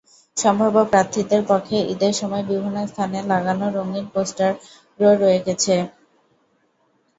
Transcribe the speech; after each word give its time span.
সম্ভাব্য 0.37 0.77
প্রার্থীদের 0.91 1.41
পক্ষে 1.49 1.77
ঈদের 1.93 2.13
সময় 2.13 2.43
বিভিন্ন 2.49 2.77
স্থানে 2.87 3.19
লাগানো 3.31 3.65
রঙিন 3.77 4.05
পোস্টারও 4.13 4.57
রয়ে 5.21 5.39
গেছে। 5.47 5.75